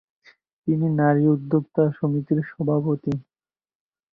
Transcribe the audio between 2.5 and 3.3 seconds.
সভাপতি।